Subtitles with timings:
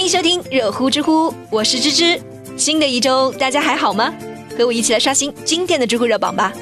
[0.00, 2.18] 欢迎收听热乎知乎，我是芝芝。
[2.56, 4.10] 新的一周，大家还好吗？
[4.56, 6.54] 和我一起来刷新今天的知乎热榜吧。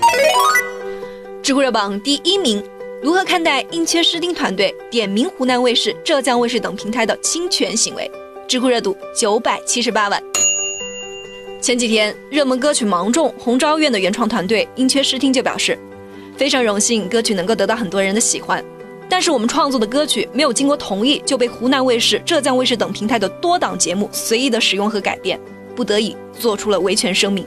[1.40, 2.60] 知乎热榜第一名：
[3.00, 8.10] 如何看待英缺诗丁团队点名湖南卫视、浙江卫视等平台的侵权行为？
[8.48, 10.20] 知乎热度九百七十八万。
[11.62, 15.78] 前几天，热门歌曲《芒种》红昭院的原创团队英缺诗听就表示，
[16.36, 18.64] 非常荣幸歌曲能够得到很多人的喜欢。
[19.08, 25.40] 但是我们创作的歌曲没有经过同意就被湖南卫视、浙江卫视等平台的多档节目随意的使用和改编，
[25.74, 27.46] 不得已做出了维权声明。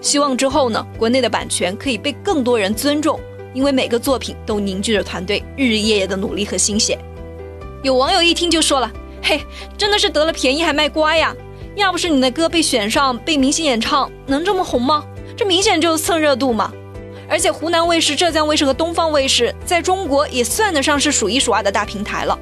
[0.00, 3.18] 希望之后呢，国内的版权可以被更多人尊重，
[3.54, 6.98] 因为每个作品都凝聚着团队日日夜夜的努力和心血。
[7.82, 8.90] 有网友一听就说了
[9.22, 9.40] ：“嘿，
[9.78, 11.34] 真的是得了便宜还卖乖呀！
[11.76, 15.04] 要不是你的歌被选上被明星演唱，能这么红吗？
[15.36, 16.72] 这明显就是蹭热度嘛！”
[17.30, 22.36] 而且湖南卫视、浙江卫视和东方卫视在中国也算得上是数一数二的大平台了。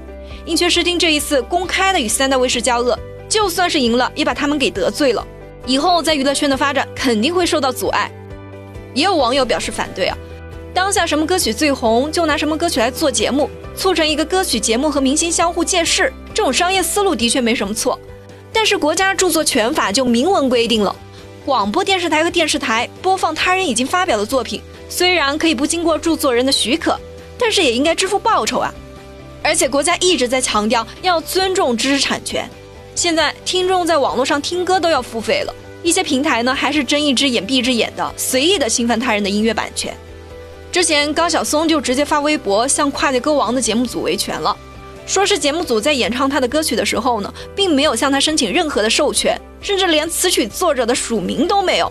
[0.46, 2.98] 英缺视听这一次公开的与三大卫视交恶，
[3.28, 5.24] 就算是赢了，也把他们给得罪了。
[5.66, 8.10] 以后在娱乐圈的发展肯定会受到阻碍。
[8.94, 10.16] 也有网友表示反对啊，
[10.72, 18.00] 当下什么歌曲最红，就拿什么歌曲来做节目，促成一个歌曲节目和明星相互借势，这种商业思路的确没什么错。
[18.50, 20.96] 但是国家著作权法就明文规定了，
[21.44, 24.62] 广播电视台和电视台播放他人已经发表的作品。
[24.88, 26.98] 虽然可以不经过著作人的许可，
[27.38, 28.72] 但是也应该支付报酬啊！
[29.42, 32.48] 而且国家一直在强调要尊重知识产权。
[32.94, 39.96] 现在听众在网络上听歌都要付费了，一些平台呢还是睁一只眼闭一只眼的，随意的侵犯他人的音乐版权。
[40.72, 44.56] 之前高晓松就直接发微博向跨界歌王的节目组维权了，
[45.06, 51.90] 说是节目组在演唱他的歌曲的时候呢，并没有向他申请任何的授权，甚至连词曲作者的署名都没有。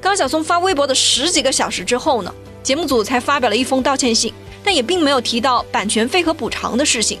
[0.00, 4.32] 高晓松发微博的十几个小时之后呢，节目组才发表了一封道歉信，
[4.64, 7.18] 但也并没有提到版权费和补偿的事情。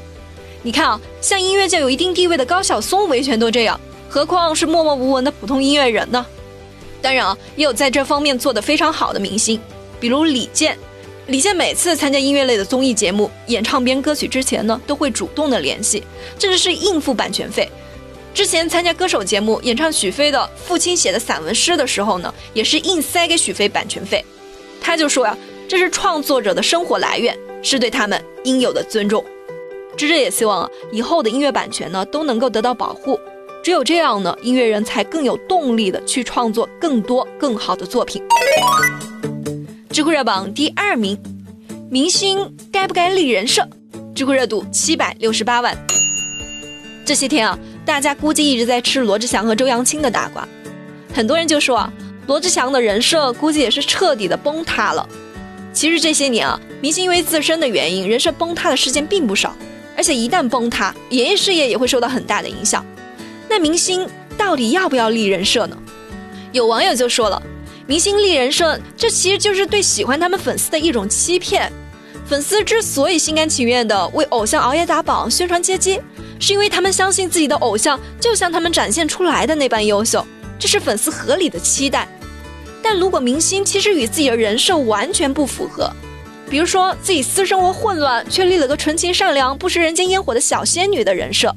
[0.62, 6.24] 你看啊，像音乐界有一定地位的高晓松维权都这样，何况是默默无闻的普通音乐人呢？
[7.02, 9.60] 当然啊，也有在这方面做得非常好的明星，
[10.00, 10.76] 比如李健。
[11.26, 16.02] 李健每次参加音乐类的综艺节目、演唱编歌曲之前呢，都会主动的联系，
[16.38, 17.70] 甚至是应付版权费。
[18.32, 24.24] 之前参加歌手节目演唱许飞的父亲写的散文诗的时候呢，也是硬塞给许飞版权费。
[24.80, 25.36] 他就说呀，
[25.68, 29.22] 这是创作者的生活来源，是对他们应有的尊重。
[29.96, 33.18] 芝芝也希望啊，以后的音乐版权呢都能够得到保护。
[33.62, 38.22] 只有这样呢，音乐人才更有动力的去创作更多更好的作品。
[39.90, 41.18] 知乎热榜第二名，
[41.90, 43.68] 明星该不该立人设？
[44.14, 45.76] 知乎热度七百六十八万。
[47.04, 47.58] 这些天啊。
[47.90, 50.46] 大家估计一直在吃罗志祥和周扬青的大瓜，
[51.12, 51.92] 很多人就说啊，
[52.28, 55.04] 罗志祥的人设估计也是彻底的崩塌了。
[55.72, 59.56] 其实这些年啊，明星因为自身的原因，人设崩塌的事件并不少，
[59.96, 62.86] 而且一旦崩塌，演艺事业也会受到很大的影响。
[63.48, 64.08] 那明星
[64.38, 65.76] 到底要不要立人设呢？
[66.52, 67.42] 有网友就说了，
[67.88, 71.68] 明星立人设，这其实就是对喜欢他们粉丝的一种欺骗。
[72.24, 76.00] 粉丝之所以心甘情愿的为偶像熬夜打榜、宣传接机。
[76.40, 80.26] 是因为他们相信自己的偶像就像他们展现出来的那般优秀，
[80.58, 82.08] 这是粉丝合理的期待。
[82.82, 85.92] 但如果明星其实与自己的人设完全不符合，
[86.48, 91.50] 比如说自己私生活混乱，却立了个纯情善良、不食人间烟火的小仙女的人设；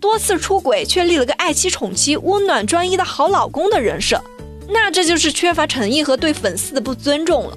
[0.00, 4.20] 多次出轨却立了个爱妻宠妻、温暖专一的好老公的人设，
[4.68, 7.56] 那这就是缺乏诚意和对粉丝的不尊重了。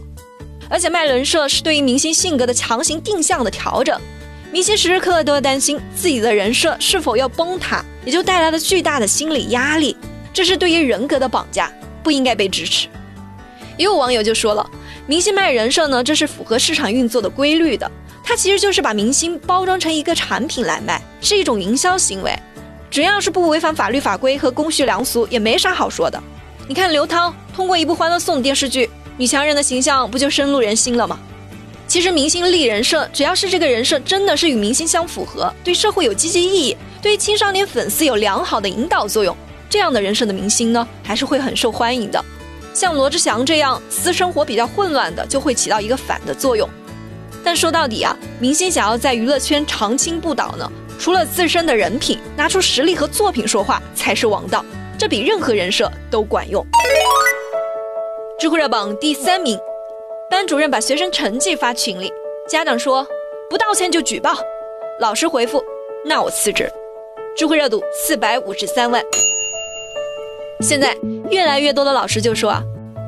[0.70, 4.00] 而且卖人设是对于明星性格的强行定向的调整。
[4.52, 9.96] 明星时时刻刻都要担心自己的人设是否要崩塌，也就带来了巨大的心理压力。
[10.34, 11.72] 这是对于人格的绑架，
[12.02, 12.88] 不应该被支持。
[13.76, 14.68] 也有网友就说了，
[15.06, 17.90] 明星卖人设呢，这是符合市场运作的规律的。
[18.24, 22.34] 它其实就是把明星包装成一个产品来卖，是一种营销行为。
[22.90, 26.22] 只要是不违反法律法规和公序良俗，也没啥好说的。
[26.68, 31.20] 你看刘涛通过一部《欢乐颂》电视剧，女强人的形象不就深入人心了吗？
[31.88, 39.36] 其实明星立人设，只要是这个人设真的是与明星相符合，对社会有积极意义，对青少年粉丝有良好的引导作用，
[39.70, 42.24] 这样的人设的明星呢，还是会很受欢迎的。
[42.74, 46.70] 像罗志祥这样私生活比较混乱的，就会起到一个反的作用。
[47.42, 50.70] 但说到底啊，明星想要在娱乐圈长青不倒呢，
[51.00, 54.64] 除了自身的人品，拿出实力和作品说话才是王道，
[55.00, 56.64] 这比任何人设都管用。
[58.38, 59.58] 知乎热榜第三名。
[60.30, 62.12] 班主任把学生成绩发群里，
[62.50, 63.08] 家长说
[63.50, 64.36] 不道歉就举报，
[65.00, 65.64] 老师回复
[66.06, 66.70] 那我辞职。
[67.38, 69.02] 知乎热度四百五十三万。
[70.60, 70.98] 现在
[71.30, 72.62] 越来越多的老师就说啊，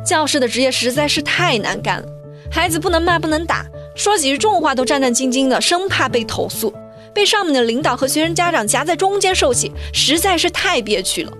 [0.06, 2.08] 教师的职业实在是太难干了，
[2.50, 3.66] 孩子不能骂不能打，
[3.96, 6.74] 说几句重话都战战兢兢的，生怕被投诉。
[7.14, 11.34] 被上面的领导和学生家长夹在中间受气，实在是太憋屈了。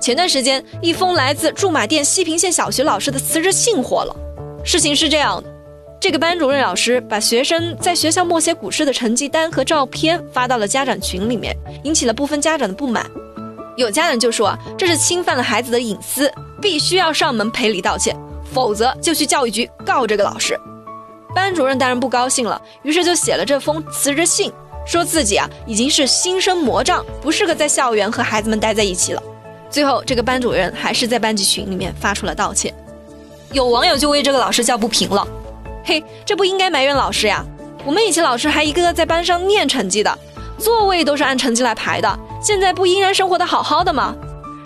[0.00, 4.14] 前段时间，一封来自驻马店西平县小学老师的辞职信火了。
[4.64, 5.48] 事情是这样的，
[6.00, 13.08] 这个班主任老师把学生在学校默写古诗的成绩单和照片发到了家长群里面，引起了部分家长的不满。
[13.76, 18.14] 有家长就说，这是侵犯了孩子的隐私，必须要上门赔礼道歉，
[18.52, 20.58] 否则就去教育局告这个老师。
[21.34, 24.52] 班主任当然不高兴了，于是就写了这封辞职信，
[24.84, 29.22] 说自己啊已经是心生魔障，不适合在校园和孩子们待在一起了。
[29.70, 32.74] 最后，这个班主任还是在班级群里面发出了道歉。
[33.52, 35.26] 有网友就为这个老师叫不平了，
[35.84, 37.42] 嘿，这不应该埋怨老师呀！
[37.84, 40.18] 我们以前老师还一个个在班上念成绩的，
[40.58, 44.14] 座位都是按成绩来排的，现在不依然生活的好好的吗？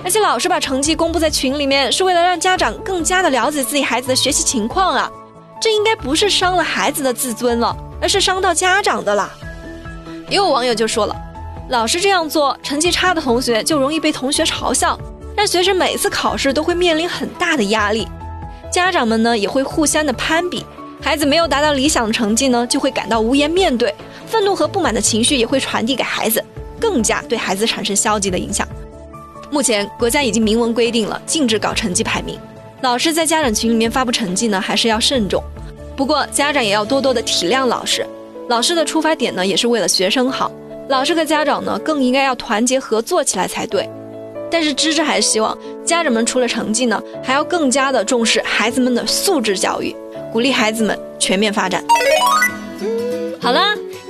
[0.04, 5.08] 而且老师把成绩公布在群里面，是为了让家长更加的了解自己孩子的学习情况啊！
[5.60, 9.30] 这应该不是伤了孩子的自尊了，而是伤到家长的了。
[10.28, 11.14] 也有网友就说了。
[11.68, 14.98] 老师这样做，成绩差的同学就容易被同学嘲笑，
[15.36, 18.08] 让学生每次考试都会面临很大的压力。
[18.72, 20.64] 家长们呢也会互相的攀比，
[20.98, 23.94] 孩子没有达到理想的成绩呢，就会感到无颜面对，
[24.26, 26.42] 愤怒和不满的情绪也会传递给孩子，
[26.80, 28.66] 更加对孩子产生消极的影响。
[29.50, 32.38] 目前国家已经明文规定了，禁止搞成绩排名，
[32.80, 35.44] 老师在家长群里面发布成绩呢，还是要慎重。
[35.94, 38.06] 不过家长也要多多的体谅老师，
[38.48, 40.50] 老师的出发点呢，也是为了学生好。
[40.88, 43.86] 老师和家长呢，更应该要团结合作起来才对。
[44.50, 49.96] 但是芝芝还是希望家长们除了成绩呢，还要更加的重视孩子们的素质教育，
[50.30, 51.82] 鼓励孩子们全面发展。
[53.40, 53.60] 好了，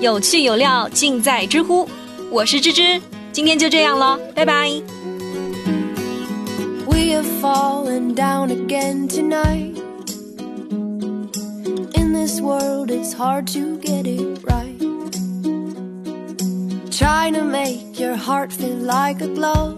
[0.00, 1.88] 有趣有料尽在知乎，
[2.28, 3.00] 我是芝芝，
[3.30, 4.68] 今天就这样了，拜拜。
[6.86, 9.76] We have fallen down again tonight.
[11.94, 14.78] In this world, it's hard to get it right.
[16.90, 19.76] Trying to make your heart feel like a glove.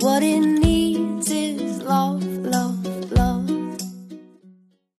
[0.00, 1.30] What it needs